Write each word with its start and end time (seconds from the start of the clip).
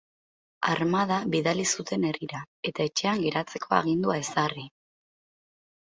Armada 0.75 1.17
bidali 1.35 1.67
zuten 1.77 2.09
herrira, 2.11 2.41
eta 2.73 2.89
etxean 2.91 3.23
geratzeko 3.29 3.79
agindua 3.83 4.21
ezarri. 4.27 4.71